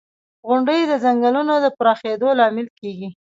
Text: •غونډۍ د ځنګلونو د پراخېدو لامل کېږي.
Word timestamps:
•غونډۍ 0.47 0.81
د 0.87 0.93
ځنګلونو 1.03 1.53
د 1.63 1.67
پراخېدو 1.77 2.27
لامل 2.39 2.67
کېږي. 2.79 3.09